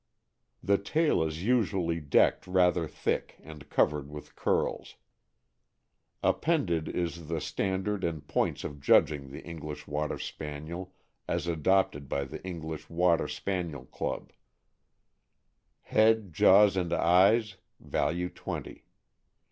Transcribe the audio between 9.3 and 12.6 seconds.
English Water Spaniel as adopted by the